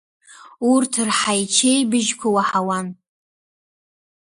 Урҭ 0.71 0.91
рҳаичеибыжьқәа 1.07 2.27
уаҳауан. 2.35 2.87